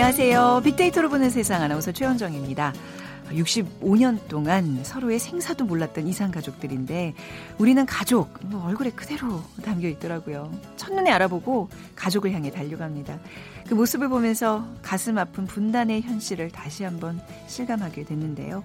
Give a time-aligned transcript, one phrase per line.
[0.00, 0.62] 안녕하세요.
[0.64, 2.72] 빅데이터로 보는 세상 아나운서 최현정입니다.
[3.32, 7.12] 65년 동안 서로의 생사도 몰랐던 이상 가족들인데
[7.58, 10.50] 우리는 가족 뭐 얼굴에 그대로 담겨 있더라고요.
[10.78, 13.18] 첫눈에 알아보고 가족을 향해 달려갑니다.
[13.68, 18.64] 그 모습을 보면서 가슴 아픈 분단의 현실을 다시 한번 실감하게 됐는데요.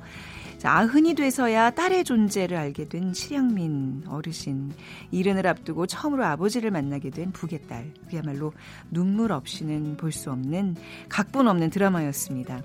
[0.66, 4.72] 자, 아흔이 돼서야 딸의 존재를 알게 된 실향민 어르신.
[5.12, 7.94] 이른을 앞두고 처음으로 아버지를 만나게 된 북의 딸.
[8.10, 8.52] 그야말로
[8.90, 10.76] 눈물 없이는 볼 수 없는
[11.08, 12.64] 각본 없는 드라마였습니다.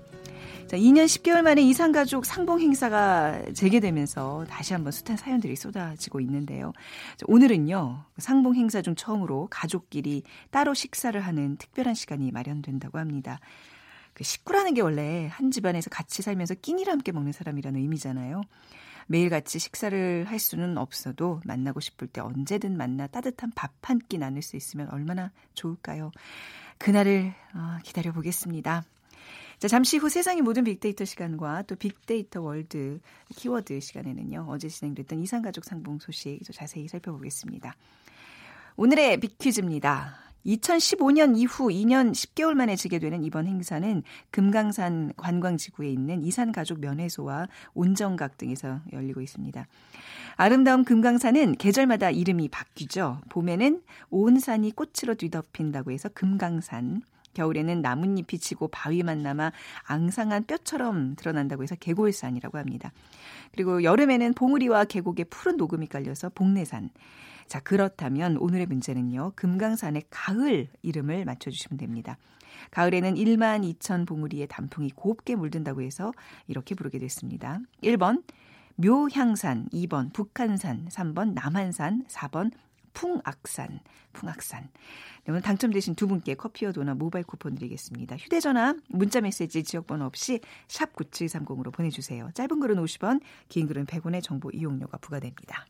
[0.67, 6.73] 자, 2년 10개월 만에 이산가족 상봉 행사가 재개되면서 다시 한번 숱한 사연들이 쏟아지고 있는데요.
[7.19, 13.41] 자, 오늘은요, 상봉 행사 중 처음으로 가족끼리 따로 식사를 하는 특별한 시간이 마련된다고 합니다.
[14.21, 18.43] 그 식구라는 게 원래 한 집안에서 같이 살면서 끼니를 함께 먹는 사람이라는 의미잖아요.
[19.07, 24.19] 매일 같이 식사를 할 수는 없어도 만나고 싶을 때 언제든 만나 따뜻한 밥 한 끼
[24.19, 26.13] 나눌 수 있으면 얼마나 좋을까요?
[26.77, 28.85] 그날을 어, 기다려 보겠습니다.
[29.59, 33.01] 자, 잠시 후 세상의 모든 빅데이터 시간과 또 빅데이터 world
[33.35, 34.45] 키워드 시간에는요.
[34.51, 37.75] 어제 진행됐던 이산가족 상봉 소식 자세히 살펴보겠습니다.
[38.77, 40.30] 오늘의 빅퀴즈입니다.
[40.47, 48.81] 2015년 이후 2년 10개월 만에 재개되는 이번 행사는 금강산 관광지구에 있는 이산가족 면회소와 온정각 등에서
[48.93, 49.67] 열리고 있습니다.
[50.37, 53.21] 아름다운 금강산은 계절마다 이름이 바뀌죠.
[53.29, 57.03] 봄에는 온 산이 꽃으로 뒤덮인다고 해서 금강산,
[57.35, 59.53] 겨울에는 나뭇잎이 지고 바위만 남아
[59.85, 62.93] 앙상한 뼈처럼 드러난다고 해서 개골산이라고 합니다.
[63.53, 66.91] 그리고 여름에는 봉우리와 계곡에 푸른 녹음이 깔려서 복내산.
[67.51, 69.33] 자, 그렇다면 오늘의 문제는요.
[69.35, 72.17] 금강산의 가을 이름을 맞춰 주시면 됩니다.
[72.71, 76.13] 가을에는 1만 2천 봉우리의 단풍이 곱게 물든다고 해서
[76.47, 77.59] 이렇게 부르게 됐습니다.
[77.83, 78.23] 1번
[78.77, 82.53] 묘향산, 2번 북한산, 3번 남한산, 4번
[82.95, 83.81] 풍악산,
[84.13, 84.69] 풍악산.
[85.25, 88.17] 네, 오늘 당첨되신 두 분께 커피와 도넛 모바일 쿠폰 드리겠습니다.
[88.17, 90.39] 휴대전화, 문자메시지 지역번호 없이
[90.69, 92.31] 샵 9730으로 보내주세요.
[92.33, 95.67] 짧은 글은 50원, 긴 글은 100원의 정보 이용료가 부과됩니다.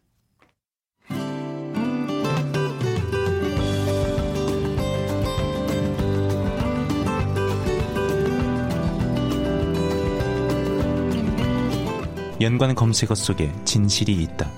[12.40, 14.50] 연관 검색어 속에 진실이 있다.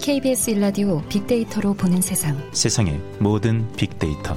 [0.00, 2.38] KBS 일라디오 빅데이터로 보는 세상.
[2.52, 4.36] 세상의 모든 빅데이터.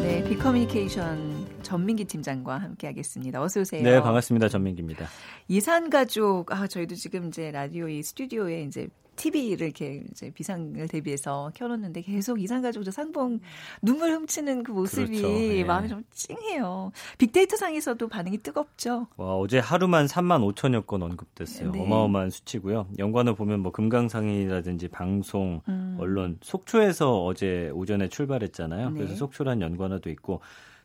[0.00, 3.42] 네, 빅커뮤니케이션 전민기 팀장과 함께하겠습니다.
[3.42, 3.82] 어서 오세요.
[3.82, 4.48] 네, 반갑습니다.
[4.48, 5.06] 전민기입니다.
[5.48, 8.88] 이산 가족, 아 저희도 지금 이제 라디오 이 스튜디오에 이제
[9.22, 13.38] TV를 이렇게 이제 비상을 대비해서 켜놓는데 계속 이산가족 상봉
[13.80, 15.28] 눈물 훔치는 그 모습이 그렇죠.
[15.28, 15.64] 네.
[15.64, 16.90] 마음이 좀 찡해요.
[17.18, 19.06] 빅데이터 상에서도 반응이 뜨겁죠.
[19.16, 21.70] 와, 어제 하루만 3만 5천여 건 언급됐어요.
[21.70, 21.80] 네.
[21.80, 22.88] 어마어마한 수치고요.
[22.98, 25.96] 연관을 보면 뭐 금강상이라든지 방송, 음.
[26.00, 28.90] 언론, 속초에서 어제 오전에 출발했잖아요.
[28.90, 28.96] 네.
[28.96, 30.40] 그래서 속초란 연관어도 있고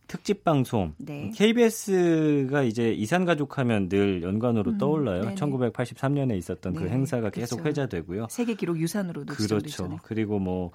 [0.07, 1.31] 특집 방송 네.
[1.35, 5.23] KBS가 이제 이산 가족하면 늘 연관으로 음, 떠올라요.
[5.23, 5.35] 네네.
[5.35, 6.85] 1983년에 있었던 그 네.
[6.85, 7.69] 그 행사가 계속 그렇죠.
[7.69, 8.27] 회자되고요.
[8.29, 9.99] 세계 기록 유산으로도 그렇죠.
[10.03, 10.71] 그리고 뭐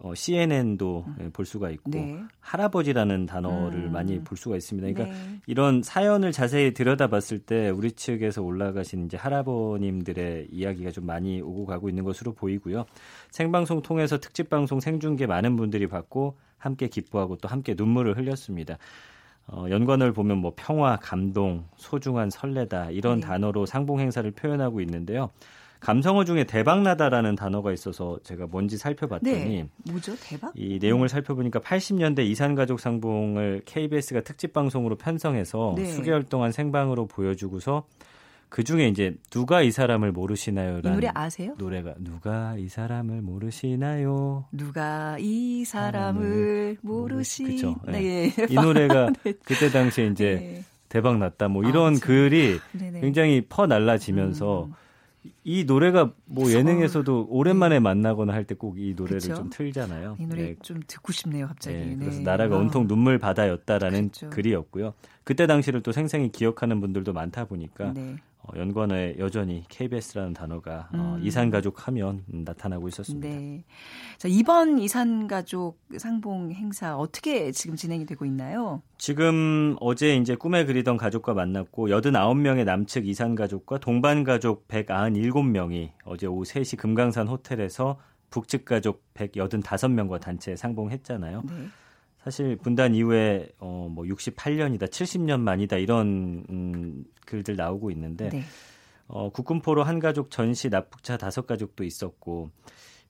[0.00, 1.16] 어, CNN도 음.
[1.20, 2.20] 예, 볼 수가 있고 네.
[2.40, 3.92] 할아버지라는 단어를 음.
[3.92, 4.92] 많이 볼 수가 있습니다.
[4.92, 5.40] 그러니까 네.
[5.46, 11.88] 이런 사연을 자세히 들여다봤을 때 우리 측에서 올라가신 이제 할아버님들의 이야기가 좀 많이 오고 가고
[11.88, 12.84] 있는 것으로 보이고요.
[13.30, 18.78] 생방송 통해서 특집 방송 생중계 많은 분들이 봤고 함께 기뻐하고 또 함께 눈물을 흘렸습니다.
[19.46, 23.26] 어, 연관을 보면 뭐 평화, 감동, 소중한 설레다 이런 네.
[23.26, 25.30] 단어로 상봉 행사를 표현하고 있는데요.
[25.80, 29.68] 감성어 중에 대박나다라는 단어가 있어서 제가 뭔지 살펴봤더니 네.
[29.90, 30.14] 뭐죠?
[30.18, 30.50] 대박?
[30.56, 35.84] 이 내용을 살펴보니까 80년대 이산가족 상봉을 KBS가 특집 방송으로 편성해서 네.
[35.84, 37.84] 수개월 동안 생방으로 보여주고서
[38.54, 41.56] 그 중에 이제 누가 이 사람을 모르시나요라는 이 노래 아세요?
[41.58, 44.44] 노래가 누가 이 사람을 모르시나요?
[44.52, 47.74] 누가 이 사람을 모르시 그렇죠.
[47.88, 48.30] 네.
[48.30, 48.46] 네.
[48.48, 49.32] 이 노래가 네.
[49.44, 50.64] 그때 당시에 이제 네.
[50.88, 53.00] 대박 났다 뭐 이런 아, 글이 네네.
[53.00, 54.72] 굉장히 퍼 날라지면서 음.
[55.42, 57.80] 이 노래가 뭐 예능에서도 오랜만에 네.
[57.80, 59.34] 만나거나 할 때 꼭 이 노래를 그쵸?
[59.34, 60.16] 좀 틀잖아요.
[60.20, 60.56] 이 노래 네.
[60.62, 61.76] 좀 듣고 싶네요, 갑자기.
[61.76, 61.96] 네.
[61.98, 62.58] 그래서 나라가 아.
[62.60, 64.30] 온통 눈물 바다였다라는 그렇죠.
[64.30, 64.94] 글이었고요.
[65.24, 68.14] 그때 당시를 또 생생히 기억하는 분들도 많다 보니까 네.
[68.46, 71.00] 어, 연관어에 여전히 KBS라는 단어가 어, 음.
[71.00, 73.26] 어, 이산가족 하면 나타나고 있었습니다.
[73.28, 73.64] 네.
[74.18, 78.82] 자, 이번 이산가족 상봉 행사 어떻게 지금 진행이 되고 있나요?
[78.98, 86.76] 지금 어제 이제 꿈에 그리던 가족과 만났고 89명의 남측 이산가족과 동반가족 197명이 어제 오후 3시
[86.76, 87.98] 금강산 호텔에서
[88.30, 91.42] 북측 가족 185명과 단체 상봉했잖아요.
[91.48, 91.54] 네.
[92.24, 98.42] 사실 분단 이후에 어 뭐 68년이다, 70년 만이다 이런 음, 글들 나오고 있는데 네.
[99.06, 102.50] 어 국군포로 한 가족 전시 납북차 다섯 가족도 있었고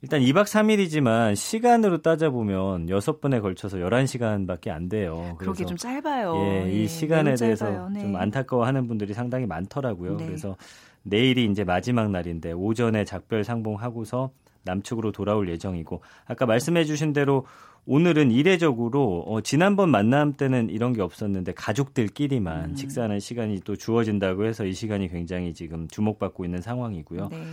[0.03, 5.37] 일단 2박 3일이지만 시간으로 따져보면 6번에 걸쳐서 11시간밖에 안 돼요.
[5.39, 6.35] 그렇게 좀 짧아요.
[6.37, 8.01] 예, 이 네, 시간에 대해서 네.
[8.01, 10.17] 좀 안타까워하는 분들이 상당히 많더라고요.
[10.19, 10.27] 네.
[10.27, 10.57] 그래서
[11.05, 14.31] 내일이 이제 마지막 날인데 오전에 작별 상봉하고서
[14.65, 17.47] 남측으로 돌아올 예정이고 아까 말씀해 주신 대로
[17.87, 22.77] 오늘은 이례적으로 어, 지난번 만남 때는 이런 게 없었는데 가족들끼리만 음.
[22.77, 27.29] 식사하는 시간이 또 주어진다고 해서 이 시간이 굉장히 지금 주목받고 있는 상황이고요.
[27.31, 27.45] 네.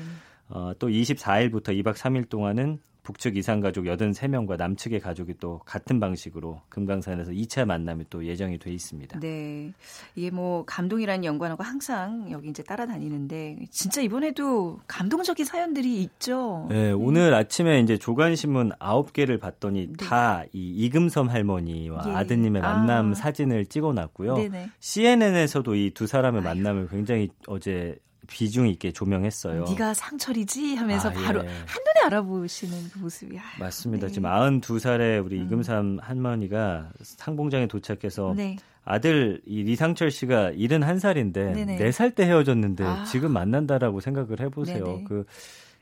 [0.50, 2.80] 어, 또 24일부터 2박 3일 동안은
[3.12, 9.20] 북측 이산가족 83명과 남측의 가족이 또 같은 방식으로 금강산에서 2차 만남이 또 예정이 돼 있습니다.
[9.20, 9.74] 네.
[10.16, 16.66] 이게 뭐 감동이라는 연관하고 항상 여기 이제 따라다니는데 진짜 이번에도 감동적인 사연들이 있죠.
[16.70, 16.92] 네, 네.
[16.92, 20.06] 오늘 아침에 이제 조간신문 9개를 봤더니 네.
[20.06, 22.12] 다이 이금섬 할머니와 예.
[22.14, 23.14] 아드님의 만남 아.
[23.14, 24.38] 사진을 찍어 놨고요.
[24.80, 26.48] CNN에서도 이 두 사람의 아유.
[26.48, 27.96] 만남을 굉장히 어제
[28.32, 29.66] 비중 있게 조명했어요.
[29.66, 31.48] 네가 상철이지 하면서 아, 바로 예.
[31.48, 33.36] 한눈에 알아보시는 그 모습이.
[33.36, 34.08] 야, 맞습니다.
[34.08, 34.14] 네.
[34.14, 35.46] 지금 92살의 우리 음.
[35.46, 38.58] 이금삼 할머니가 상봉장에 도착해서 네.
[38.84, 41.78] 아들 이 리상철 씨가 71살인데 네네.
[41.78, 43.04] 4살 때 헤어졌는데 아.
[43.06, 44.84] 지금 만난다라고 생각을 해보세요.
[44.84, 45.04] 네네.
[45.04, 45.26] 그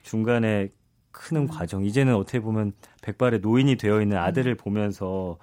[0.04, 0.70] 중간에
[1.12, 1.48] 크는 음.
[1.48, 4.58] 과정 이제는 어떻게 보면 백발의 노인이 되어 있는 아들을 음.
[4.58, 5.38] 보면서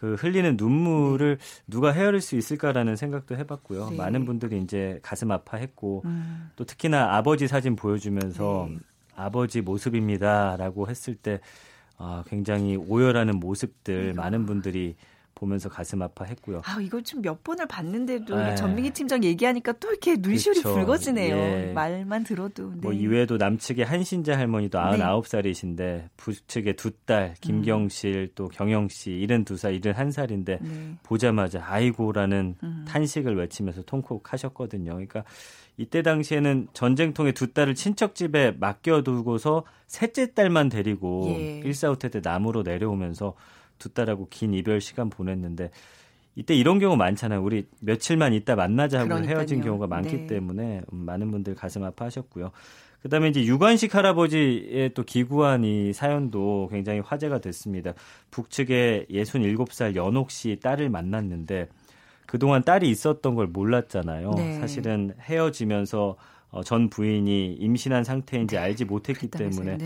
[0.00, 1.62] 그 흘리는 눈물을 네.
[1.66, 3.90] 누가 헤아릴 수 있을까라는 생각도 해봤고요.
[3.90, 3.96] 네.
[3.96, 6.50] 많은 분들이 이제 가슴 아파했고 음.
[6.56, 8.78] 또 특히나 아버지 사진 보여주면서 네.
[9.14, 11.40] 아버지 모습입니다라고 했을 때
[11.98, 14.96] 아, 굉장히 오열하는 모습들 많은 분들이
[15.40, 16.60] 보면서 가슴 아파했고요.
[16.64, 18.54] 아 이걸 좀 몇 번을 봤는데도 네.
[18.54, 20.78] 전민기 팀장 얘기하니까 또 이렇게 눈시울이 그렇죠.
[20.78, 21.36] 붉어지네요.
[21.36, 21.72] 예.
[21.74, 22.70] 말만 들어도.
[22.70, 22.80] 네.
[22.82, 28.32] 뭐 이외에도 남측의 한신자 할머니도 99살이신데 부측의 두 딸 김경실 음.
[28.34, 30.94] 또 경영 씨 72살 71살인데 네.
[31.02, 32.84] 보자마자 아이고라는 음.
[32.86, 34.92] 탄식을 외치면서 통곡하셨거든요.
[34.92, 35.24] 그러니까
[35.76, 41.62] 이때 당시에는 전쟁통에 두 딸을 친척 집에 맡겨두고서 셋째 딸만 데리고 예.
[41.64, 43.34] 1사 후퇴 때 남으로 내려오면서
[43.80, 45.70] 두 딸하고 긴 이별 시간 보냈는데
[46.36, 47.42] 이때 이런 경우 많잖아요.
[47.42, 49.18] 우리 며칠만 있다 만나자 하고.
[49.24, 50.26] 헤어진 경우가 많기 네.
[50.28, 52.52] 때문에 많은 분들 가슴 아파하셨고요.
[53.02, 57.94] 그다음에 이제 유관식 할아버지의 또 기구한 이 사연도 굉장히 화제가 됐습니다.
[58.30, 61.68] 북측의 67살 연옥 씨 딸을 만났는데
[62.26, 64.30] 그동안 딸이 있었던 걸 몰랐잖아요.
[64.36, 64.60] 네.
[64.60, 66.16] 사실은 헤어지면서
[66.50, 69.78] 어, 전 부인이 임신한 상태인지 네, 알지 못했기 때문에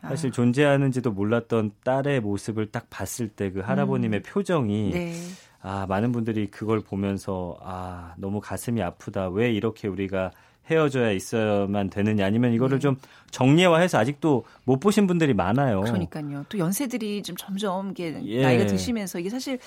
[0.00, 0.08] 아.
[0.08, 4.22] 사실 존재하는지도 몰랐던 딸의 모습을 딱 봤을 때 그 할아버님의 음.
[4.26, 5.12] 표정이 네.
[5.60, 10.30] 아 많은 분들이 그걸 보면서 아 너무 가슴이 아프다 왜 이렇게 우리가
[10.70, 12.82] 헤어져야 있어야만 되느냐 아니면 이거를 네.
[12.82, 12.96] 좀
[13.30, 15.80] 정리화해서 아직도 못 보신 분들이 많아요.
[15.82, 16.44] 그러니까요.
[16.48, 18.42] 또 연세들이 좀 점점 이게 예.
[18.42, 19.58] 나이가 드시면서 이게 사실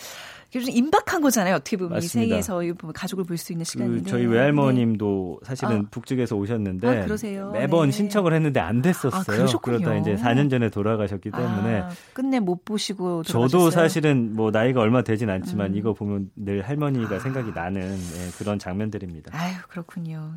[0.52, 1.56] 좀 임박한 거잖아요.
[1.56, 2.36] 어떻게 보면 맞습니다.
[2.38, 2.62] 이 생에서
[2.94, 4.04] 가족을 볼 수 있는 시간인데.
[4.04, 5.48] 그 저희 외할머님도 네.
[5.48, 5.88] 사실은 아.
[5.90, 7.92] 북쪽에서 오셨는데 아, 매번 네.
[7.92, 9.46] 신청을 했는데 안 됐었어요.
[9.46, 13.48] 아, 그러다 이제 4년 전에 돌아가셨기 때문에 아, 끝내 못 보시고 돌아가셨어요?
[13.48, 15.78] 저도 사실은 뭐 나이가 얼마 되진 않지만 음.
[15.78, 19.32] 이거 보면 늘 할머니가 생각이 나는 예, 그런 장면들입니다.
[19.34, 20.34] 아유 그렇군요.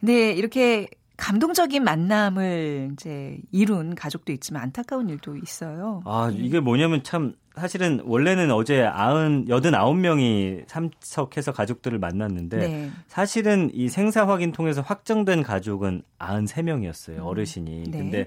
[0.00, 6.00] 네, 이렇게 감동적인 만남을 이제 이룬 가족도 있지만 안타까운 일도 있어요.
[6.04, 12.90] 아, 이게 뭐냐면 참 사실은 원래는 어제 아흔 여든 아홉 명이 참석해서 가족들을 만났는데 네.
[13.08, 17.22] 사실은 이 생사 확인 통해서 확정된 가족은 아흔 세 명이었어요.
[17.22, 17.26] 음.
[17.26, 17.90] 어르신이.
[17.90, 17.98] 네.
[17.98, 18.26] 근데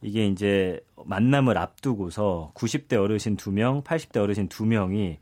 [0.00, 5.16] 이게 이제 만남을 앞두고서 90대 어르신 2명, 80대 어르신 2명이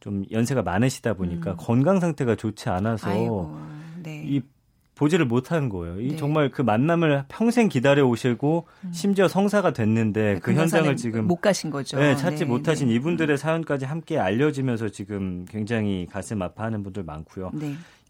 [0.00, 1.56] 좀 연세가 많으시다 보니까 음.
[1.58, 3.56] 건강 상태가 좋지 않아서 아이고,
[4.02, 4.24] 네.
[4.26, 4.42] 이
[4.96, 6.00] 보지를 못한 거예요.
[6.00, 6.16] 이 네.
[6.16, 8.92] 정말 그 만남을 평생 기다려 오시고 음.
[8.92, 11.98] 심지어 성사가 됐는데 네, 그, 그 현장을 지금 못 가신 거죠.
[11.98, 12.94] 네, 찾지 네, 못하신 네.
[12.94, 17.52] 이분들의 사연까지 함께 알려지면서 지금 굉장히 가슴 아파하는 분들 많고요.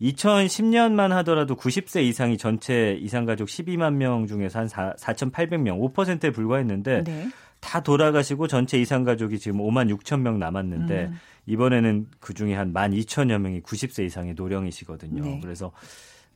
[0.01, 7.29] 2010년만 하더라도 90세 이상이 전체 이상가족 12만 명 중에서 한 4, 4,800명, 5%에 불과했는데 네.
[7.61, 11.19] 다 돌아가시고 전체 이상 가족이 지금 5만 6천 명 남았는데 음.
[11.47, 15.23] 이번에는 그 중에 한 1만 2천여 명이 90세 이상의 노령이시거든요.
[15.23, 15.41] 네.
[15.43, 15.73] 그래서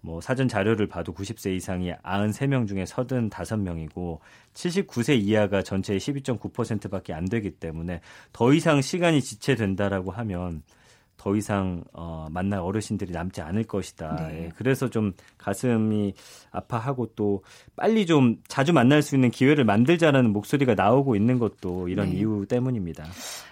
[0.03, 4.19] 뭐 사전 자료를 봐도 90세 이상이 93명 중에 35명이고
[4.55, 8.01] 79세 이하가 전체의 12.9%밖에 안 되기 때문에
[8.33, 10.63] 더 이상 시간이 지체된다라고 하면
[11.21, 14.29] 더 이상 어, 만날 어르신들이 남지 않을 것이다.
[14.29, 14.45] 네.
[14.45, 16.15] 예, 그래서 좀 가슴이
[16.51, 17.43] 아파하고 또
[17.77, 22.17] 빨리 좀 자주 만날 수 있는 기회를 만들자라는 목소리가 나오고 있는 것도 이런 네.
[22.17, 23.05] 이유 때문입니다.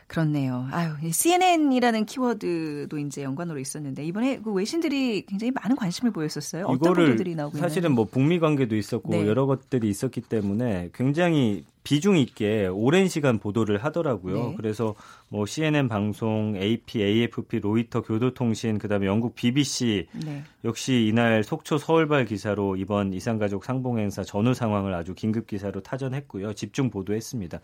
[0.07, 0.67] 그렇네요.
[0.71, 6.65] 아유, CNN이라는 키워드도 이제 연관으로 있었는데 이번에 그 외신들이 굉장히 많은 관심을 보였었어요.
[6.65, 9.27] 어떤 보도들이 나오고 사실은 뭐 북미 관계도 있었고 네.
[9.27, 14.51] 여러 것들이 있었기 때문에 굉장히 비중 있게 오랜 시간 보도를 하더라고요.
[14.51, 14.55] 네.
[14.59, 14.95] 그래서
[15.31, 20.45] 뭐 CNN 방송, AP, AFP, 로이터 교도통신, 그다음에 영국 BBC 네.
[20.67, 26.53] 역시 이날 속초 서울발 기사로 이번 이산가족 상봉 행사 전후 상황을 아주 긴급 기사로 타전했고요.
[26.53, 27.61] 집중 보도했습니다.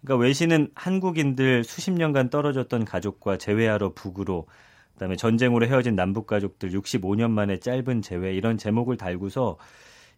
[0.00, 4.46] 그러니까 외신은 한국인들 수십 년간 떨어졌던 가족과 재회하러 북으로
[4.94, 9.58] 그다음에 전쟁으로 헤어진 남북 가족들 65년 만에 짧은 재회 이런 제목을 달고서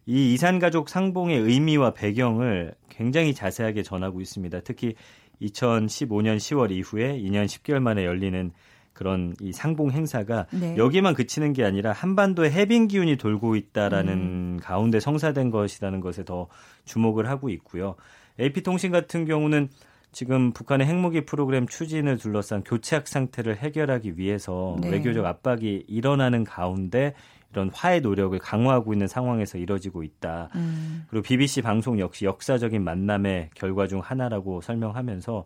[0.09, 4.61] 이 이산가족 상봉의 의미와 배경을 굉장히 자세하게 전하고 있습니다.
[4.61, 4.95] 특히
[5.39, 8.51] 2015년 10월 이후에 2년 10개월 만에 열리는
[8.93, 10.75] 그런 이 상봉 행사가 네.
[10.77, 14.59] 여기만 그치는 게 아니라 한반도에 해빙 기운이 돌고 있다라는 음.
[14.63, 16.47] 가운데 성사된 것이라는 것에 더
[16.85, 17.95] 주목을 하고 있고요.
[18.39, 19.69] AP통신 같은 경우는
[20.11, 24.89] 지금 북한의 핵무기 프로그램 추진을 둘러싼 교착 상태를 해결하기 위해서 네.
[24.89, 27.13] 외교적 압박이 일어나는 가운데
[27.51, 30.49] 이런 화해 노력을 강화하고 있는 상황에서 이뤄지고 있다.
[30.55, 31.05] 음.
[31.09, 35.45] 그리고 BBC 방송 역시 역사적인 만남의 결과 중 하나라고 설명하면서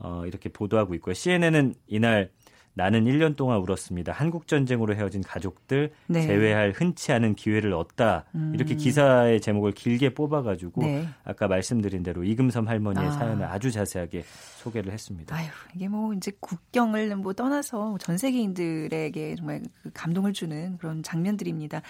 [0.00, 1.14] 어, 이렇게 보도하고 있고요.
[1.14, 2.30] CNN은 이날
[2.78, 4.12] 나는 1년 동안 울었습니다.
[4.12, 6.22] 한국 전쟁으로 헤어진 가족들 네.
[6.22, 8.26] 재회할 흔치 않은 기회를 얻다.
[8.36, 8.52] 음.
[8.54, 11.08] 이렇게 기사의 제목을 길게 뽑아 가지고 네.
[11.24, 13.10] 아까 말씀드린 대로 이금섬 할머니의 아.
[13.10, 14.22] 사연을 아주 자세하게
[14.58, 15.34] 소개를 했습니다.
[15.34, 21.82] 아유, 이게 뭐 이제 국경을 뭐 떠나서 전 세계인들에게 정말 그 감동을 주는 그런 장면들입니다.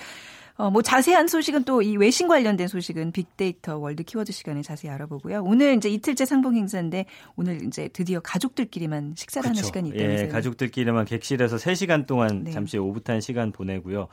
[0.58, 5.42] 어, 뭐 자세한 소식은 또 이 외신 관련된 소식은 빅데이터 월드 키워드 시간에 자세히 알아보고요.
[5.44, 9.58] 오늘 이제 이틀째 상봉 행사인데 오늘 이제 드디어 가족들끼리만 식사를 그렇죠.
[9.58, 10.26] 하는 시간이 있다면서요.
[10.26, 12.50] 예, 가족들끼리만 객실에서 3시간 동안 네.
[12.50, 14.08] 잠시 오붓한 시간 보내고요.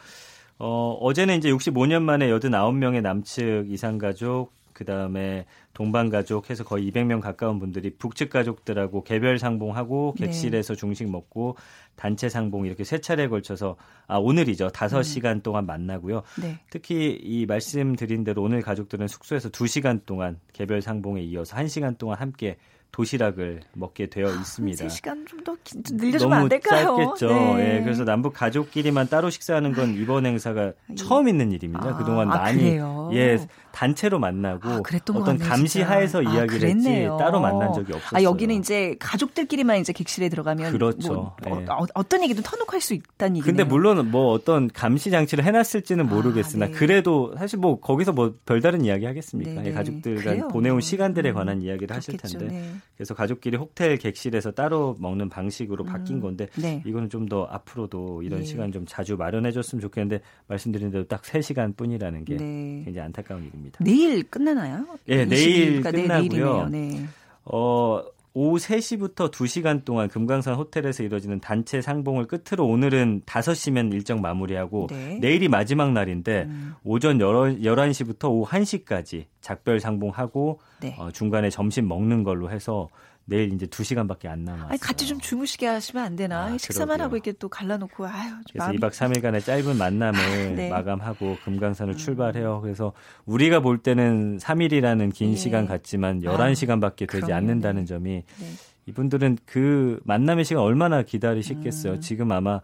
[0.59, 7.21] 어, 어제는 이제 65년 만에 89명의 남측 이상 가족 그다음에 동반 가족 해서 거의 200명
[7.21, 10.27] 가까운 분들이 북측 가족들하고 개별 상봉하고 네.
[10.27, 10.79] 객실에서 네.
[10.79, 11.55] 중식 먹고
[11.95, 14.67] 단체 상봉 이렇게 세 차례에 걸쳐서 아 오늘이죠.
[14.67, 15.41] 5시간 음.
[15.41, 16.23] 동안 만나고요.
[16.41, 16.59] 네.
[16.69, 22.57] 특히 이 말씀드린 대로 오늘 가족들은 숙소에서 2시간 동안 개별 상봉에 이어서 1시간 동안 함께
[22.95, 24.85] 도시락을 먹게 되어 아, 있습니다.
[24.85, 25.55] 3시간 좀 더
[25.91, 26.95] 늘려주면 안 될까요?
[26.97, 27.27] 짧겠죠.
[27.27, 27.77] 네.
[27.77, 31.89] 예, 그래서 남북 가족끼리만 따로 식사하는 건 이번 행사가 처음 있는 일입니다.
[31.89, 33.11] 아, 그동안 아, 많이 그래요?
[33.13, 33.37] 예
[33.71, 34.81] 단체로 만나고 아,
[35.13, 38.17] 어떤 감시 하에서 아, 이야기를 했지 따로 만난 적이 없었어요.
[38.17, 41.13] 아 여기는 이제 가족들끼리만 이제 객실에 들어가면 그렇죠.
[41.13, 41.65] 뭐, 예.
[41.93, 43.45] 어, 떤 얘기도 터놓고 할 수 있다는 얘기네요.
[43.45, 46.71] 근데 물론 뭐 어떤 감시 장치를 해놨을지는 모르겠으나 네.
[46.71, 49.51] 그래도 사실 뭐 거기서 뭐 별다른 이야기 하겠습니까?
[49.61, 49.71] 네, 네.
[49.73, 51.95] 가족들과 보내온 시간들에 음, 관한 음, 이야기를.
[51.95, 52.71] 하실 텐데.
[52.85, 52.95] 네.
[52.97, 55.87] 그래서 가족끼리 호텔 객실에서 따로 먹는 방식으로 음.
[55.91, 56.81] 바뀐 건데 네.
[56.85, 58.45] 이거는 좀 더 앞으로도 이런 네.
[58.45, 62.81] 시간 좀 자주 마련해 줬으면 좋겠는데 말씀드린 대로 딱 3시간 뿐이라는 게 네.
[62.85, 63.83] 굉장히 안타까운 일입니다.
[63.83, 64.85] 내일 끝나나요?
[65.05, 66.69] 네, 내일 끝나고요.
[66.69, 67.03] 네.
[67.45, 68.01] 어,
[68.37, 75.17] 오후 3시부터 2시간 동안 금강산 호텔에서 이뤄지는 단체 상봉을 끝으로 오늘은 5시면 일정 마무리하고 네.
[75.21, 76.73] 내일이 마지막 날인데 음.
[76.83, 80.97] 오전 11시부터 오후 1시까지 작별 상봉하고 네.
[80.99, 82.89] 어, 중간에 점심 먹는 걸로 해서
[83.25, 84.69] 내일 이제 2 시간밖에 안 남았어요.
[84.69, 86.45] 아니, 같이 좀 주무시게 하시면 안 되나?
[86.45, 88.31] 아, 식사만 하고 이렇게 또 갈라놓고 아유.
[88.47, 88.77] 그래서 마음이...
[88.77, 90.69] 2박 3일간의 짧은 만남을 네.
[90.69, 91.97] 마감하고 금강산을 음.
[91.97, 92.61] 출발해요.
[92.61, 92.93] 그래서
[93.25, 95.35] 우리가 볼 때는 3일이라는 긴 예.
[95.35, 98.47] 시간 같지만 11시간밖에 되지 아, 않는다는 점이 네.
[98.85, 101.93] 이분들은 그 만남의 시간 얼마나 기다리시겠어요.
[101.93, 102.01] 음.
[102.01, 102.61] 지금 아마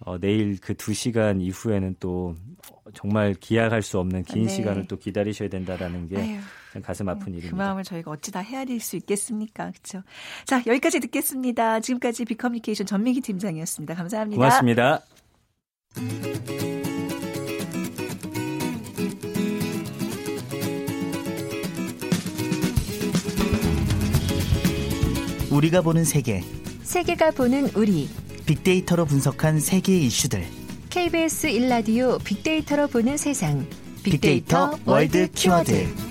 [0.00, 2.34] 어, 내일 그 두 시간 이후에는 또
[2.94, 4.48] 정말 기약할 수 없는 긴 네.
[4.48, 7.50] 시간을 또 기다리셔야 된다라는 게 아유, 가슴 아픈 그 일입니다.
[7.50, 9.70] 그 마음을 저희가 어찌 다 헤아릴 수 있겠습니까?
[9.70, 10.02] 그렇죠.
[10.46, 11.80] 자, 여기까지 듣겠습니다.
[11.80, 13.94] 지금까지 비커뮤니케이션 전민기 팀장이었습니다.
[13.94, 14.36] 감사합니다.
[14.38, 15.02] 고맙습니다.
[25.50, 26.42] 우리가 보는 세계
[26.82, 28.08] 세계가 보는 우리
[28.46, 30.44] 빅데이터로 분석한 세계 이슈들.
[30.90, 33.66] KBS 1라디오 빅데이터로 보는 세상.
[34.02, 35.30] 빅데이터, 빅데이터 world.
[35.32, 36.09] 키워드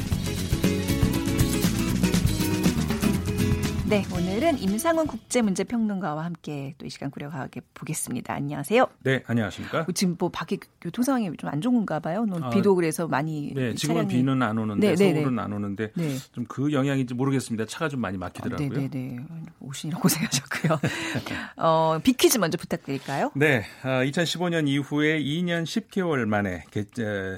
[3.90, 8.36] 네, 오늘은 임상훈 국제문제평론가와 함께 또 이 시간 꾸려가 보겠습니다.
[8.36, 8.88] 안녕하세요.
[9.04, 9.84] 네, 안녕하십니까?
[9.84, 12.22] 뭐 지금 뭐 밖에 교통 상황이 좀 안 좋은가 봐요.
[12.22, 14.14] 오늘 아, 비도 그래서 많이 네, 지금은 차량이...
[14.14, 16.18] 비는 안 오는데 네, 네 서울은 네, 안 오는데 네.
[16.34, 17.66] 좀그 영향인지 모르겠습니다.
[17.66, 18.70] 차가 좀 많이 막히더라고요.
[18.70, 19.18] 네, 네, 네.
[19.60, 20.80] 오시느라 고생하셨고요.
[21.58, 23.32] 어, 비퀴즈 먼저 부탁드릴까요?
[23.36, 26.86] 네, 아, 2015년 이후에 2년 10개월 만에 개,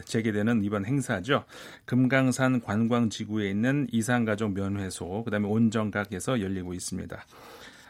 [0.03, 1.45] 재개되는 이번 행사죠.
[1.85, 7.23] 금강산 관광지구에 있는 이산가족 면회소, 그다음에 온정각에서 열리고 있습니다.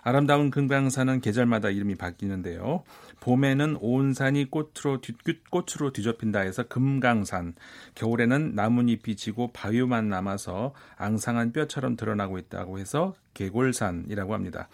[0.03, 2.83] 아름다운 금강산은 계절마다 이름이 바뀌는데요.
[3.19, 5.13] 봄에는 온 산이 꽃으로, 뒤,
[5.51, 7.53] 꽃으로 뒤덮인다 해서 금강산,
[7.93, 14.69] 겨울에는 나뭇잎이 지고 바위만 남아서 앙상한 뼈처럼 드러나고 있다고 해서 계골산이라고 합니다.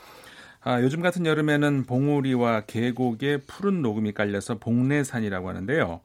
[0.62, 6.00] 아, 요즘 같은 여름에는 봉우리와 계곡에 푸른 녹음이 깔려서 봉래산이라고 하는데요.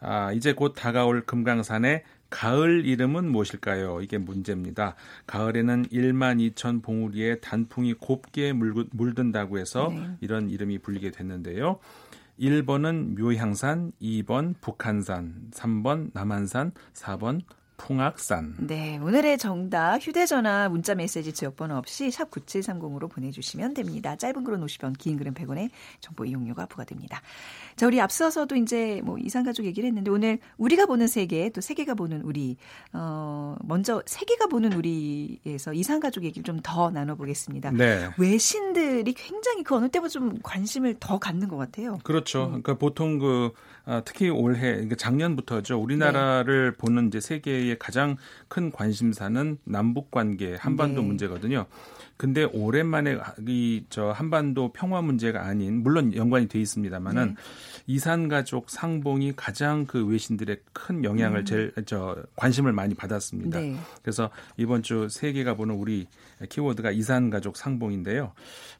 [0.00, 4.00] 아, 이제 곧 다가올 금강산에 가을 이름은 무엇일까요?
[4.00, 4.94] 이게 문제입니다.
[5.26, 10.16] 가을에는 1만 2천 봉우리에 단풍이 곱게 물든다고 해서 네.
[10.20, 11.78] 이런 이름이 불리게 됐는데요.
[12.40, 17.40] 1번은 묘향산, 2번 북한산, 3번 남한산, 4번
[17.76, 18.56] 풍악산.
[18.58, 24.16] 네, 오늘의 정답 휴대전화 문자메시지 지역번호 없이 샵 9730으로 보내주시면 됩니다.
[24.16, 27.22] 짧은 글은 50원, 긴 글은 100원의 정보 이용료가 부과됩니다.
[27.76, 32.22] 자, 우리 앞서서도 이제 뭐 이산가족 얘기를 했는데 오늘 우리가 보는 세계 또 세계가 보는
[32.22, 32.56] 우리
[32.92, 37.70] 어 먼저 세계가 보는 우리에서 이산가족 얘기를 좀 더 나눠보겠습니다.
[37.70, 38.10] 네.
[38.18, 41.98] 외신들이 굉장히 그 어느 때보다 좀 관심을 더 갖는 것 같아요.
[42.02, 42.44] 그렇죠.
[42.44, 42.48] 음.
[42.48, 45.80] 그러니까 보통 그 아, 특히 올해 그러니까 작년부터죠.
[45.80, 46.76] 우리나라를 네.
[46.76, 48.16] 보는 이제 세계의 가장
[48.48, 51.06] 큰 관심사는 남북 관계 한반도 네.
[51.06, 51.66] 문제거든요.
[52.16, 57.34] 근데 오랜만에 이 저 한반도 평화 문제가 아닌 물론 연관이 돼 있습니다만은 네.
[57.86, 61.44] 이산 가족 상봉이 가장 그 외신들의 큰 영향을 음.
[61.44, 63.60] 제일 저 관심을 많이 받았습니다.
[63.60, 63.76] 네.
[64.02, 66.06] 그래서 이번 주 세계가 보는 우리
[66.48, 68.32] 키워드가 이산 가족 상봉인데요.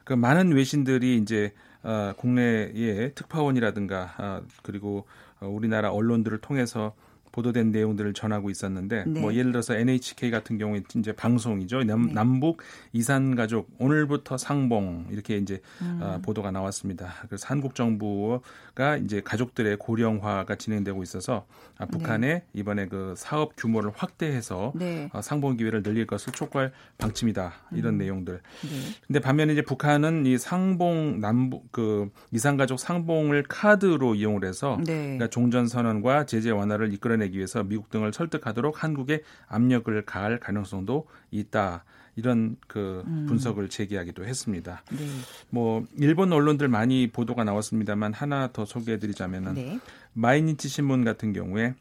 [0.04, 1.75] 그 많은 외신들이 이제 어,
[2.16, 5.06] 국내의 특파원이라든가 어, 그리고
[5.40, 6.94] 어, 우리나라 언론들을 통해서
[7.36, 9.20] 보도된 내용들을 전하고 있었는데 네.
[9.20, 11.84] 뭐 예를 들어서 NHK 같은 경우에 이제 방송이죠.
[11.84, 12.12] 남, 네.
[12.14, 12.62] 남북
[12.94, 16.00] 이산 가족 오늘부터 상봉 이렇게 이제 음.
[16.02, 17.12] 어, 보도가 나왔습니다.
[17.28, 22.42] 그래서 한국 정부가 이제 가족들의 고령화가 진행되고 있어서 아, 북한에 네.
[22.54, 25.10] 이번에 그 사업 규모를 확대해서 네.
[25.12, 27.52] 어, 상봉 기회를 늘릴 것을 촉구할 방침이다.
[27.72, 27.98] 이런 음.
[27.98, 28.34] 내용들.
[28.34, 28.70] 네.
[29.06, 35.02] 근데 반면에 이제 북한은 이 상봉 남북 그 이산 가족 상봉을 카드로 이용을 해서 네.
[35.02, 41.06] 그러니까 종전 선언과 제재 완화를 이끌어내 내기 위해서 미국 등을 설득하도록 한국에 압력을 가할 가능성도
[41.30, 41.84] 있다.
[42.16, 43.26] 이런 그 음.
[43.28, 44.82] 분석을 제기하기도 했습니다.
[44.90, 45.06] 네.
[45.50, 49.78] 뭐 일본 언론들 많이 보도가 나왔습니다만 하나 더 소개해드리자면은 네.
[50.14, 51.74] 마이니치 신문 같은 경우에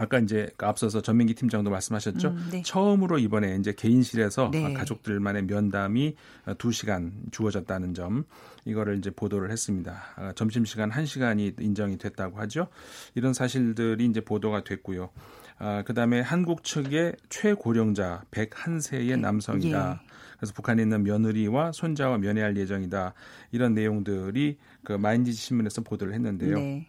[0.00, 2.28] 아까 이제 그 앞서서 전민기 팀장도 말씀하셨죠.
[2.28, 2.62] 음, 네.
[2.64, 4.72] 처음으로 이번에 이제 개인실에서 네.
[4.72, 8.24] 가족들만의 면담이 2시간 주어졌다는 점
[8.64, 10.02] 이거를 이제 보도를 했습니다.
[10.16, 12.68] 아, 점심 시간 1시간이 인정이 됐다고 하죠.
[13.14, 15.10] 이런 사실들이 이제 보도가 됐고요.
[15.58, 20.00] 아, 그다음에 한국 측의 최고령자 101세의 남성이다.
[20.02, 20.06] 예.
[20.38, 23.12] 그래서 북한에 있는 며느리와 손자와 면회할 예정이다.
[23.52, 26.54] 이런 내용들이 그 마인지 신문에서 보도를 했는데요.
[26.54, 26.88] 네.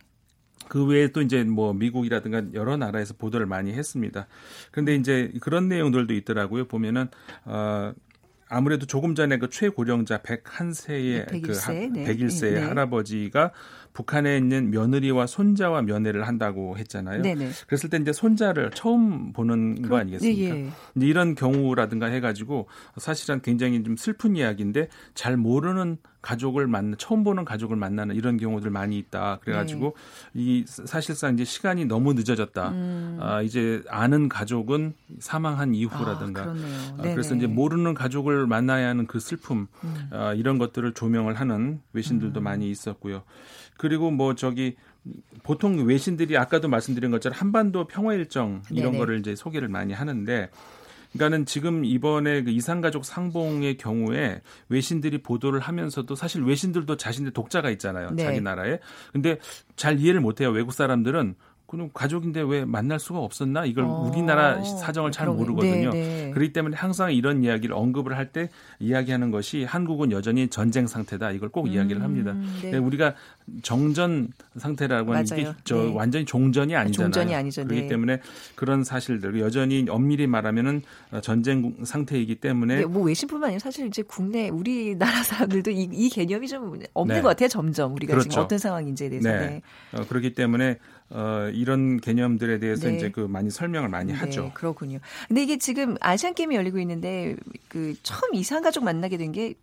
[0.67, 4.28] 그 외에 또 이제 뭐 미국이라든가 여러 나라에서 보도를 많이 했습니다.
[4.71, 6.65] 그런데 이제 그런 내용들도 있더라고요.
[6.65, 7.08] 보면은
[7.45, 7.93] 어
[8.54, 12.06] 아무래도 조금 전에 그 최고령자 101세의 101세, 그 네.
[12.06, 12.60] 101세의 네.
[12.60, 13.52] 할아버지가
[13.94, 17.22] 북한에 있는 며느리와 손자와 면회를 한다고 했잖아요.
[17.22, 17.50] 네네.
[17.68, 20.56] 그랬을 때 이제 손자를 처음 보는 거 아니겠습니까?
[20.56, 21.06] 네, 예.
[21.06, 27.76] 이런 경우라든가 해가지고 사실은 굉장히 좀 슬픈 이야기인데 잘 모르는 가족을 만나 처음 보는 가족을
[27.76, 29.40] 만나는 이런 경우들 많이 있다.
[29.42, 29.96] 그래가지고
[30.34, 30.42] 네.
[30.42, 32.70] 이 사실상 이제 시간이 너무 늦어졌다.
[32.70, 33.18] 음.
[33.20, 36.44] 아, 이제 아는 가족은 사망한 이후라든가.
[36.44, 36.56] 아,
[37.00, 40.10] 아, 그래서 이제 모르는 가족을 만나야 하는 그 슬픔 음.
[40.12, 42.44] 아, 이런 것들을 조명을 하는 외신들도 음.
[42.44, 43.24] 많이 있었고요.
[43.82, 44.76] 그리고 뭐 저기
[45.41, 48.98] 보통 외신들이 아까도 말씀드린 것처럼 한반도 평화 일정 이런 네네.
[49.00, 50.52] 거를 이제 소개를 많이 하는데
[51.13, 58.12] 그러니까는 지금 이번에 그 이산가족 상봉의 경우에 외신들이 보도를 하면서도 사실 외신들도 자신의 독자가 있잖아요.
[58.12, 58.24] 네.
[58.24, 58.78] 자기 나라에.
[59.12, 59.39] 근데
[59.76, 60.52] 잘 이해를 못 해요.
[60.52, 61.34] 외국 사람들은
[61.72, 63.66] 그럼 가족인데 왜 만날 수가 없었나?
[63.66, 64.10] 이걸 어.
[64.12, 65.92] 우리나라 사정을 잘 모르거든요.
[65.92, 66.32] 네, 네.
[66.32, 71.32] 그렇기 때문에 항상 이런 이야기를 언급을 할 때 이야기하는 것이 한국은 여전히 전쟁 상태다.
[71.32, 72.34] 이걸 꼭 음, 이야기를 합니다.
[72.62, 72.78] 네.
[72.78, 73.16] 우리가
[73.64, 75.94] 정전 상태라고 하는 게 저 네.
[75.94, 77.12] 완전히 종전이 아니잖아요.
[77.12, 77.64] 종전이 아니죠.
[77.64, 77.88] 그렇기 네.
[77.88, 78.20] 때문에
[78.56, 80.82] 그런 사실들 여전히 엄밀히 말하면은
[81.22, 86.48] 전쟁 상태이기 때문에 네, 뭐 외신뿐만 아니라 사실 이제 국내 우리나라 사람들도 이, 이 개념이
[86.48, 87.50] 좀 없는 것 같아요.
[87.50, 88.30] 점점 우리가 그렇죠.
[88.30, 89.30] 지금 어떤 상황인지에 대해서.
[89.30, 89.62] 네.
[89.94, 90.78] 어, 그렇기 때문에
[91.12, 92.95] 어, 이런 개념들에 대해서 네.
[92.97, 94.52] 이제 그 많이 설명을 많이 네, 하죠.
[94.54, 95.00] 그렇군요.
[95.28, 97.36] 근데 이게 지금 아시안 게임이 열리고 있는데
[97.67, 99.56] 그 처음 이산 가족 만나게 된 게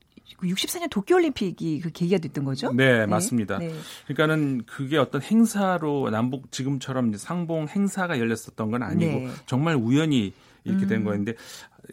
[0.42, 2.72] 64년 도쿄올림픽이 그 계기가 됐던 거죠?
[2.72, 3.06] 네, 네.
[3.06, 3.58] 맞습니다.
[3.58, 3.72] 네.
[4.06, 9.30] 그러니까는 그게 어떤 행사로 남북 지금처럼 상봉 행사가 열렸었던 건 아니고 네.
[9.46, 10.32] 정말 우연히
[10.68, 11.04] 이렇게 된 음.
[11.04, 11.34] 거였는데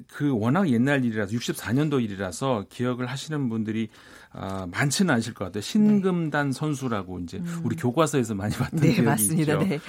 [0.08, 3.90] 그 워낙 옛날 일이라서 64년도 일이라서 기억을 하시는 분들이
[4.32, 5.62] 아, 많지는 않으실 것 같아요.
[5.62, 6.54] 신금단 네.
[6.54, 7.62] 선수라고 이제 음.
[7.64, 9.54] 우리 교과서에서 많이 봤던 네, 기억이 맞습니다.
[9.54, 9.66] 있죠.
[9.66, 9.80] 네.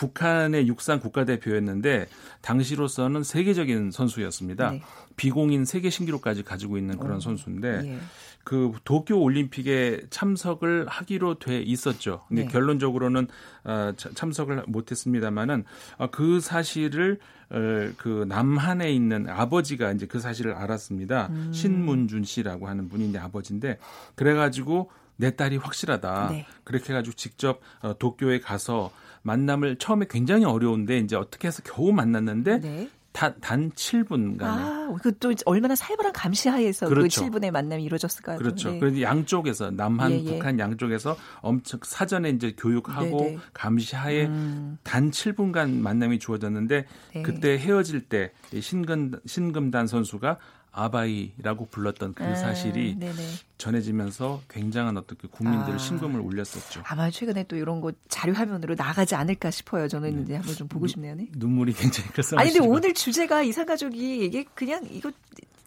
[0.00, 2.06] 북한의 육상 국가대표였는데
[2.40, 4.70] 당시로서는 세계적인 선수였습니다.
[4.70, 4.82] 네.
[5.16, 7.20] 비공인 세계 신기록까지 가지고 있는 그런 오.
[7.20, 7.98] 선수인데 예.
[8.42, 12.24] 그 도쿄 올림픽에 참석을 하기로 돼 있었죠.
[12.28, 12.48] 근데 네.
[12.48, 13.28] 결론적으로는
[13.64, 15.64] 어, 참석을 못했습니다만은
[15.98, 17.18] 어, 그 사실을
[17.50, 17.56] 어,
[17.98, 21.26] 그 남한에 있는 아버지가 이제 그 사실을 알았습니다.
[21.30, 21.52] 음.
[21.52, 23.76] 신문준 씨라고 하는 분이 이제 아버지인데
[24.14, 26.28] 그래가지고 내 딸이 확실하다.
[26.30, 26.46] 네.
[26.64, 28.90] 그렇게 해가지고 직접 어, 도쿄에 가서
[29.22, 32.90] 만남을 처음에 굉장히 어려운데 이제 어떻게 해서 겨우 만났는데 네.
[33.12, 34.42] 단, 단 7분간에.
[34.42, 37.28] 아, 그또 얼마나 살벌한 감시 하에서 그 그렇죠.
[37.28, 38.38] 그 7분의 만남이 이루어졌을까요?
[38.38, 38.70] 그렇죠.
[38.70, 38.78] 네.
[38.78, 40.24] 그래서 양쪽에서 남한, 예, 예.
[40.24, 43.30] 북한 양쪽에서 엄청 사전에 이제 교육하고 네네.
[43.32, 43.38] 네.
[43.52, 44.78] 감시 하에 음.
[44.84, 47.22] 단 7분간 만남이 주어졌는데 네.
[47.22, 50.38] 그때 헤어질 때 신금 신금단 선수가
[50.72, 53.12] 아바이라고 불렀던 그 아, 사실이 아,
[53.58, 56.82] 전해지면서 굉장한 어떤 그 국민들 아, 신금을 울렸었죠.
[56.86, 59.88] 아마 최근에 또 이런 거 자료 화면으로 나가지 않을까 싶어요.
[59.88, 60.22] 저는 네.
[60.22, 61.14] 이제 한번 좀 보고 싶네요.
[61.16, 61.28] 네?
[61.36, 65.10] 눈물이 굉장히 그래서 아니 근데 오늘 주제가 이상가족이 이게 그냥 이거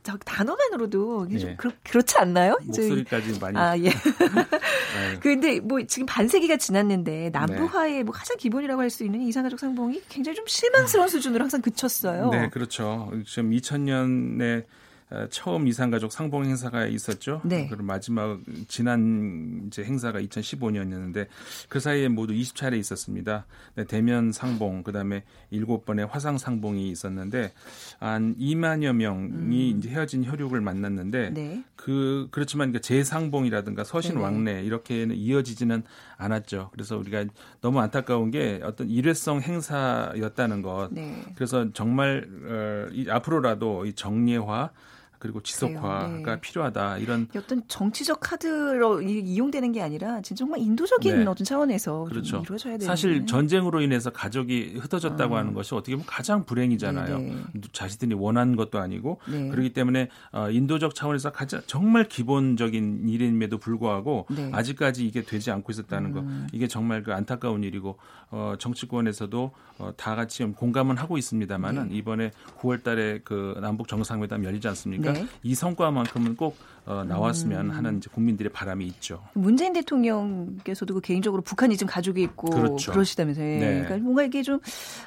[0.04, 1.56] 저 단어만으로도 이게 좀 예.
[1.56, 2.58] 그렇, 그렇지 않나요?
[2.66, 3.58] 목소리까지 많이.
[3.58, 3.90] 아, 예.
[5.22, 8.04] 근데 뭐 지금 반세기가 지났는데 남부화의 네.
[8.04, 12.30] 뭐 가장 기본이라고 할 수 있는 이상가족 상봉이 굉장히 좀 실망스러운 수준으로 항상 그쳤어요.
[12.30, 13.12] 네, 그렇죠.
[13.26, 14.83] 지금 2000년에 어,
[15.30, 17.42] 처음 이산가족 상봉 행사가 있었죠.
[17.44, 17.68] 네.
[17.68, 21.28] 그리고 마지막 지난 이제 행사가 2015년이었는데
[21.70, 23.46] 그 사이에 모두 20차례 있었습니다.
[23.76, 27.54] 네, 대면 상봉 그다음에 7번의 화상 상봉이 있었는데
[28.00, 29.78] 한 2만여 명이 음.
[29.78, 31.64] 이제 헤어진 혈육을 만났는데 네.
[31.76, 35.84] 그 그렇지만 그 재상봉이라든가 서신 네 왕래 이렇게는 이어지지는
[36.18, 36.70] 않았죠.
[36.72, 37.26] 그래서 우리가
[37.62, 40.90] 너무 안타까운 게 어떤 일회성 행사였다는 것.
[40.92, 41.24] 네.
[41.36, 44.72] 그래서 정말 어, 이, 앞으로라도 이 정례화
[45.24, 46.42] 그리고 지속화가 네.
[46.42, 51.26] 필요하다 이런 어떤 정치적 카드로 이용되는 게 아니라 정말 인도적인 네.
[51.26, 52.42] 어떤 차원에서 그렇죠.
[52.42, 55.40] 이루어져야 되는 사실 전쟁으로 인해서 가족이 흩어졌다고 아.
[55.40, 57.18] 하는 것이 어떻게 보면 가장 불행이잖아요.
[57.18, 57.36] 네네.
[57.54, 57.62] 네.
[57.72, 59.48] 자신들이 원하는 것도 아니고 네.
[59.48, 64.50] 그렇기 때문에 어, 인도적 차원에서 가장 정말 기본적인 일임에도 불구하고 네.
[64.52, 66.14] 아직까지 이게 되지 않고 있었다는 음.
[66.14, 67.98] 거 이게 정말 그 안타까운 일이고
[68.30, 71.96] 어, 정치권에서도 어, 다 같이 공감은 하고 있습니다만은 네.
[71.96, 75.13] 이번에 9월달에 그 남북 정상회담 열리지 않습니까?
[75.14, 75.28] 네.
[75.44, 77.72] 이 성과만큼은 꼭 어, 나왔으면 음.
[77.72, 79.24] 하는 국민들의 바람이 있죠.
[79.34, 82.92] 문재인 대통령께서도 그 개인적으로 북한이 좀 가족이 있고 그렇죠.
[82.92, 83.46] 그러시다면서요.
[83.46, 83.84] 네.
[83.84, 84.60] 그러니까 뭔가 이게 좀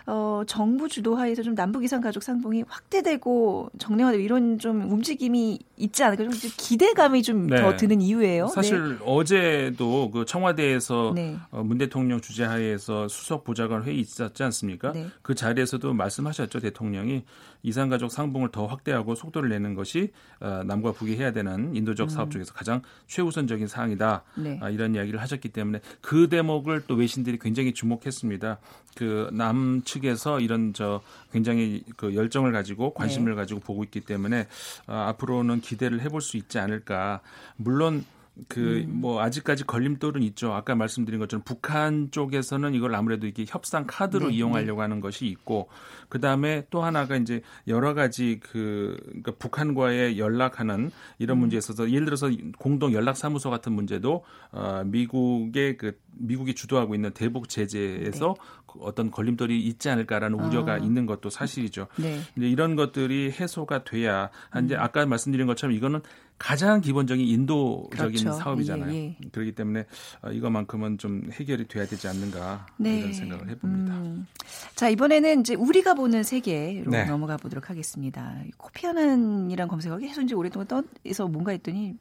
[0.07, 6.25] 어, 정부 주도하에서 좀 남북 이상 가족 상봉이 확대되고 정례화되고 이런 좀 움직임이 있지 않을까
[6.25, 7.77] 좀 기대감이 좀더 네.
[7.77, 8.49] 드는 이유예요.
[8.49, 9.05] 사실 네.
[9.05, 11.37] 어제도 그 청와대에서 네.
[11.51, 14.93] 어, 문 대통령 주재하에서 수석 보좌관 회의 있었지 않습니까?
[14.93, 15.09] 네.
[15.21, 17.25] 그 자리에서도 말씀하셨죠 대통령이
[17.62, 22.31] 이산가족 상봉을 더 확대하고 속도를 내는 것이 어, 남과 북이 해야 되는 인도적 사업 음.
[22.31, 24.23] 중에서 가장 최우선적인 사항이다.
[24.37, 24.59] 네.
[24.63, 28.59] 아, 이런 이야기를 하셨기 때문에 그 대목을 또 외신들이 굉장히 주목했습니다.
[28.97, 31.01] 그 남 측에서 이런 저
[31.33, 33.37] 굉장히 그 열정을 가지고 관심을 네.
[33.37, 34.47] 가지고 보고 있기 때문에
[34.87, 37.21] 어, 앞으로는 기대를 해볼 수 있지 않을까.
[37.57, 38.05] 물론
[38.49, 39.01] 그뭐 음.
[39.01, 40.53] 뭐 아직까지 걸림돌은 있죠.
[40.53, 44.83] 아까 말씀드린 것처럼 북한 쪽에서는 이걸 아무래도 이게 협상 카드로 네, 이용하려고 네.
[44.83, 45.68] 하는 것이 있고
[46.09, 51.40] 그 다음에 또 하나가 이제 여러 가지 그 그러니까 북한과의 연락하는 이런 음.
[51.40, 57.13] 문제에 있어서 예를 들어서 공동 연락 사무소 같은 문제도 어 미국의 그 미국이 주도하고 있는
[57.13, 58.81] 대북 제재에서 네.
[58.81, 60.79] 어떤 걸림돌이 있지 않을까라는 우려가 아.
[60.79, 61.89] 있는 것도 사실이죠.
[61.97, 62.21] 네.
[62.37, 64.65] 이제 이런 것들이 해소가 돼야 음.
[64.65, 66.01] 이제 아까 말씀드린 것처럼 이거는
[66.39, 68.33] 가장 기본적인 인도적인 그렇죠.
[68.33, 68.93] 사업이잖아요.
[68.93, 69.29] 예, 예.
[69.33, 69.87] 그렇기 때문에
[70.21, 72.99] 어, 이것만큼은 좀 해결이 돼야 되지 않는가 네.
[72.99, 73.95] 이런 생각을 해봅니다.
[73.95, 74.27] 음.
[74.75, 77.07] 자 이번에는 이제 우리가 보는 세계로 네.
[77.07, 78.35] 넘어가 보도록 하겠습니다.
[78.59, 81.97] 코피아난이란 검색어가 계속 이제 오랫동안 떠서 뭔가 했더니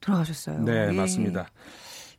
[0.00, 0.64] 돌아가셨어요.
[0.64, 0.92] 네, 예.
[0.92, 1.48] 맞습니다.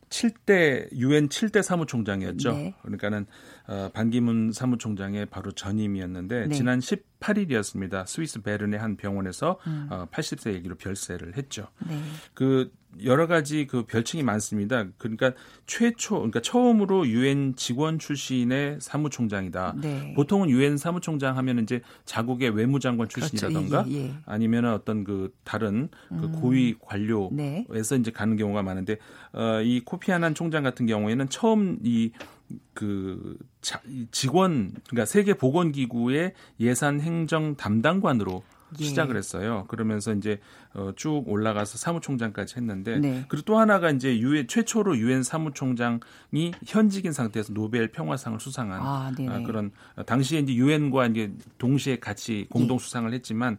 [0.08, 2.52] 7대 유엔 7대 사무총장이었죠.
[2.52, 2.74] 네.
[2.82, 3.26] 그러니까는
[3.68, 6.54] 어, 반기문 사무총장의 바로 전임이었는데 네.
[6.54, 8.06] 지난 18일이었습니다.
[8.06, 9.88] 스위스 베른의 한 병원에서 음.
[9.90, 11.68] 어, 80세 얘기로 별세를 했죠.
[11.86, 12.00] 네.
[12.32, 12.72] 그
[13.04, 14.86] 여러 가지 그 별칭이 많습니다.
[14.96, 15.32] 그러니까
[15.66, 19.74] 최초 그러니까 처음으로 유엔 직원 출신의 사무총장이다.
[19.82, 20.14] 네.
[20.14, 23.28] 보통은 유엔 사무총장 하면 이제 자국의 외무장관 그렇죠.
[23.28, 23.98] 출신이라던가 그렇죠.
[23.98, 24.14] 예, 예.
[24.24, 26.32] 아니면 어떤 그 다른 그 음.
[26.40, 28.00] 고위 관료에서 네.
[28.00, 28.96] 이제 가는 경우가 많은데
[29.32, 32.12] 어, 이 코피아난 총장 같은 경우에는 처음 이
[32.74, 33.36] 그
[34.10, 38.42] 직원 그러니까 세계 보건 기구의 예산 행정 담당관으로
[38.80, 38.84] 예.
[38.84, 39.64] 시작을 했어요.
[39.68, 40.40] 그러면서 이제
[40.74, 43.24] 어, 쭉 올라가서 사무총장까지 했는데 네.
[43.28, 49.42] 그리고 또 하나가 이제 유엔 최초로 유엔 사무총장이 현직인 상태에서 노벨 평화상을 수상한 아, 어,
[49.44, 49.70] 그런
[50.06, 52.78] 당시에 이제 유엔과 이제 동시에 같이 공동 예.
[52.78, 53.58] 수상을 했지만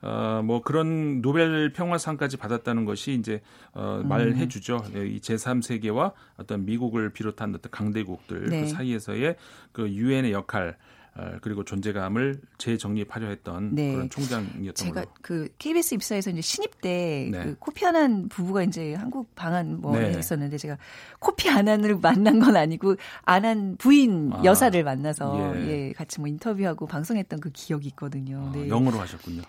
[0.00, 3.40] 어, 뭐 그런 노벨 평화상까지 받았다는 것이 이제
[3.72, 4.84] 어, 말해 주죠.
[4.92, 8.60] 네, 이 제3세계와 어떤 미국을 비롯한 어떤 강대국들 그 네.
[8.62, 9.36] 그 사이에서의
[9.72, 10.76] 그 유엔의 역할
[11.18, 13.92] 어, 그리고 존재감을 재정립하려 했던 네.
[13.92, 15.14] 그런 총장이었던 제가 걸로.
[15.20, 17.42] 그 KBS 입사해서 이제 신입 때 네.
[17.42, 20.10] 그 코피 아난 부부가 이제 한국 방한 뭐 네.
[20.10, 20.78] 했었는데 제가
[21.18, 25.68] 코피 아난을 만난 건 아니고 아난 부인 아, 여사를 만나서 예.
[25.68, 25.92] 예.
[25.92, 28.50] 같이 뭐 인터뷰하고 방송했던 그 기억이 있거든요.
[28.50, 28.68] 아, 네.
[28.68, 29.42] 영어로 하셨군요.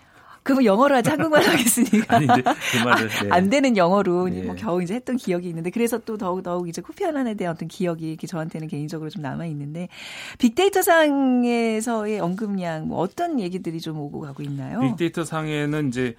[0.50, 2.16] 그러면 영어로 하지 한국말로 하겠습니까?
[2.16, 3.08] 아니, 이제 그 말을.
[3.08, 3.28] 네.
[3.30, 4.42] 안 되는 영어로 네.
[4.42, 7.68] 뭐 겨우 이제 했던 기억이 있는데 그래서 또 더욱 더욱 이제 코피 아난에 대한 어떤
[7.68, 9.88] 기억이 이렇게 저한테는 개인적으로 좀 남아 있는데
[10.38, 14.80] 빅데이터 상에서의 언급량 뭐 어떤 얘기들이 좀 오고 가고 있나요?
[14.80, 16.16] 빅데이터 상에는 이제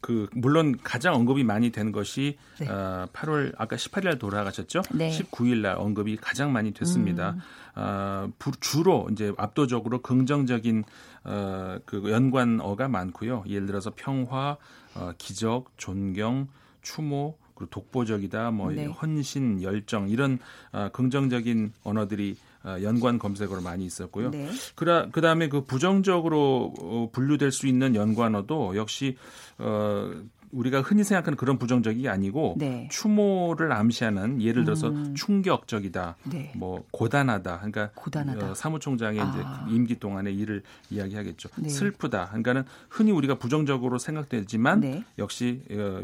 [0.00, 2.68] 그 물론 가장 언급이 많이 된 것이 네.
[2.68, 4.82] 어, 8월 아까 18일 날 돌아가셨죠?
[4.92, 5.10] 네.
[5.10, 7.30] 19일 날 언급이 가장 많이 됐습니다.
[7.30, 7.40] 음.
[7.76, 8.28] 어,
[8.60, 10.84] 주로 이제 압도적으로 긍정적인
[11.24, 13.44] 어, 그 연관어가 많고요.
[13.46, 14.56] 예를 들어서 평화,
[14.94, 16.48] 어, 기적, 존경,
[16.82, 18.86] 추모, 그리고 독보적이다, 뭐 네.
[18.86, 20.38] 헌신, 열정 이런
[20.72, 24.30] 어, 긍정적인 언어들이 어, 연관 검색어로 많이 있었고요.
[24.30, 24.48] 네.
[24.74, 29.16] 그라 그다음에 그 부정적으로 어, 분류될 수 있는 연관어도 역시
[29.58, 30.10] 어
[30.54, 32.88] 우리가 흔히 생각하는 그런 부정적이 아니고 네.
[32.90, 35.14] 추모를 암시하는 예를 들어서 음.
[35.14, 36.52] 충격적이다, 네.
[36.56, 38.50] 뭐 고단하다, 그러니까 고단하다.
[38.50, 39.66] 어, 사무총장의 아.
[39.66, 41.48] 이제 임기 동안의 일을 이야기하겠죠.
[41.56, 41.68] 네.
[41.68, 45.04] 슬프다, 그러니까는 흔히 우리가 부정적으로 생각되지만 네.
[45.18, 46.02] 역시 어,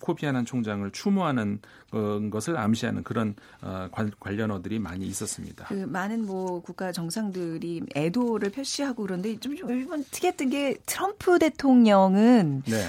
[0.00, 1.60] 코피아난 총장을 추모하는
[1.92, 5.66] 어, 것을 암시하는 그런 어, 관련어들이 많이 있었습니다.
[5.66, 12.86] 그 많은 뭐 국가 정상들이 애도를 표시하고 그런데 좀 이번 특이했던 게 트럼프 대통령은 네.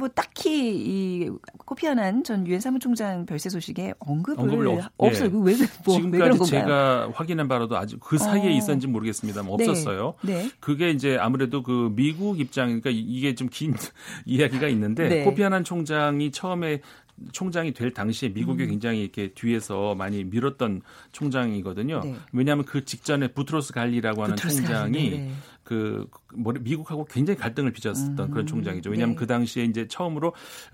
[0.00, 5.20] 뭐 딱히 이 코피아난 전 유엔 사무총장 별세 소식에 언급을, 언급을 없, 어요 예.
[5.24, 8.50] 왜, 뭐, 지금까지 왜 제가 확인한 바로도 아직 그 사이에 어.
[8.50, 9.68] 있었는지 모르겠습니다만 네.
[9.68, 10.14] 없었어요.
[10.22, 10.44] 네.
[10.44, 10.50] 네.
[10.60, 13.74] 그게 이제 아무래도 그 미국 입장이니까 이게 좀 긴
[14.24, 15.24] 이야기가 있는데 네.
[15.24, 16.80] 코피아난 총장이 처음에
[17.32, 18.70] 총장이 될 당시에 미국이 음.
[18.70, 20.80] 굉장히 이렇게 뒤에서 많이 밀었던
[21.12, 22.00] 총장이거든요.
[22.02, 22.14] 네.
[22.32, 25.30] 왜냐하면 그 직전에 부트로스 갈리라고 하는 부트로스 총장이 갈리, 네.
[25.70, 26.04] 그
[26.34, 28.90] 미국하고 굉장히 갈등을 빚었던 음, 그런 총장이죠.
[28.90, 29.20] 왜냐하면 네.
[29.20, 30.32] 그 당시에 이제 처음으로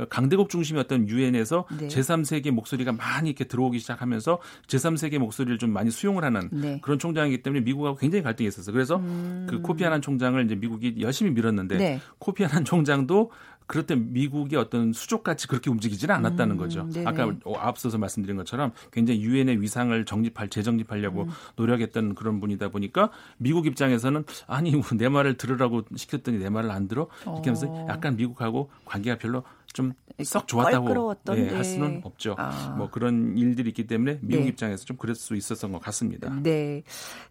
[0.08, 1.88] 강대국 중심이었던 유엔에서 네.
[1.88, 6.80] 제3세계 목소리가 많이 이렇게 들어오기 시작하면서 제3세계 목소리를 좀 많이 수용을 하는 네.
[6.80, 8.72] 그런 총장이기 때문에 미국하고 굉장히 갈등이 있었어요.
[8.72, 9.46] 그래서 음.
[9.50, 12.00] 그 코피 아난 총장을 이제 미국이 열심히 밀었는데 네.
[12.18, 13.32] 코피 아난 총장도
[13.66, 16.88] 그럴 때 미국이 어떤 수족같이 그렇게 움직이지는 않았다는 음, 거죠.
[16.92, 21.28] 네 아까 앞서서 말씀드린 것처럼 굉장히 유엔의 위상을 정립할 재정립하려고 음.
[21.56, 27.08] 노력했던 그런 분이다 보니까 미국 입장에서는 아니 내 말을 들으라고 시켰더니 내 말을 안 들어
[27.22, 27.86] 이렇게 하면서 어.
[27.88, 29.42] 약간 미국하고 관계가 별로
[29.76, 29.92] 좀
[30.24, 32.36] 썩 좋았다고 네, 할 수는 없죠.
[32.38, 32.74] 아.
[32.78, 34.48] 뭐 그런 일들이 있기 때문에 미국 네.
[34.48, 36.30] 입장에서 좀 그럴 수 있었던 것 같습니다.
[36.42, 36.82] 네.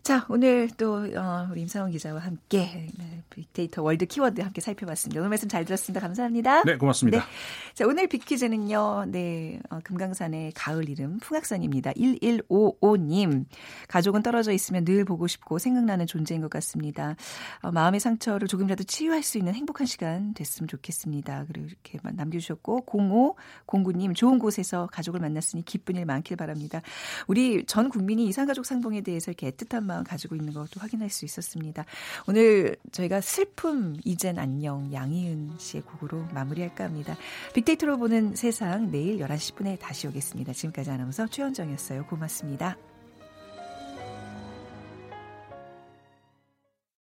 [0.04, 2.88] 자, 오늘 또 어, 우리 임상원 기자와 함께
[3.32, 5.20] 빅데이터 월드 키워드 함께 살펴봤습니다.
[5.20, 6.00] 오늘 말씀 잘 들었습니다.
[6.00, 6.64] 감사합니다.
[6.64, 7.20] 네, 고맙습니다.
[7.20, 7.26] 네.
[7.74, 9.06] 자, 오늘 빅퀴즈는요.
[9.08, 9.60] 네.
[9.72, 11.94] 어, 금강산의 가을 이름 풍악산입니다.
[11.94, 13.46] 1155님.
[13.88, 17.16] 가족은 떨어져 있으면 늘 보고 싶고 생각나는 존재인 것 같습니다.
[17.62, 21.46] 어, 마음의 상처를 조금이라도 치유할 수 있는 행복한 시간 됐으면 좋겠습니다.
[21.48, 26.82] 그리고 이렇게 남겨 남겨주셨고 0509님 좋은 곳에서 가족을 만났으니 기쁜 일 많길 바랍니다.
[27.28, 31.86] 우리 전 국민이 이산가족 상봉에 대해서 이렇게 애틋한 마음 가지고 있는 것도 확인할 수 있었습니다.
[32.28, 37.16] 오늘 저희가 슬픔 이젠 안녕 양희은 씨의 곡으로 마무리할까 합니다.
[37.54, 40.54] 빅데이터로 보는 세상 내일 11시 10분에 다시 오겠습니다.
[40.54, 42.06] 지금까지 아나운서 최현정이었어요.
[42.08, 42.95] 고맙습니다.